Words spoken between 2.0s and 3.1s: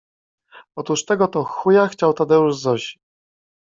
Tadeusz Zosi